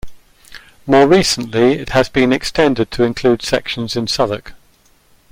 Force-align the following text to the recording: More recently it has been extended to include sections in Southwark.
More 0.87 1.05
recently 1.07 1.73
it 1.73 1.89
has 1.89 2.09
been 2.09 2.33
extended 2.33 2.89
to 2.89 3.03
include 3.03 3.43
sections 3.43 3.95
in 3.95 4.07
Southwark. 4.07 4.55